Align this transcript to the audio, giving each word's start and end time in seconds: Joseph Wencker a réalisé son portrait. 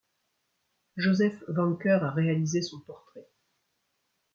Joseph 0.97 1.43
Wencker 1.47 1.99
a 2.01 2.09
réalisé 2.09 2.63
son 2.63 2.79
portrait. 2.79 3.27